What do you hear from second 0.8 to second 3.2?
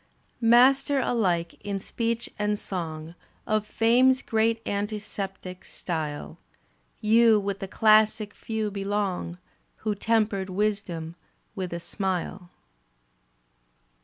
alike in speech and song